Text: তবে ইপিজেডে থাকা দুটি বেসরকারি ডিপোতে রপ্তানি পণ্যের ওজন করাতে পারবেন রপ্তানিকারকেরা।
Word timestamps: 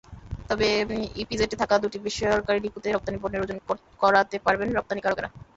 তবে 0.49 0.67
ইপিজেডে 1.21 1.55
থাকা 1.61 1.75
দুটি 1.83 1.97
বেসরকারি 2.05 2.59
ডিপোতে 2.61 2.87
রপ্তানি 2.89 3.17
পণ্যের 3.19 3.43
ওজন 3.43 3.57
করাতে 4.01 4.35
পারবেন 4.45 4.67
রপ্তানিকারকেরা। 4.71 5.29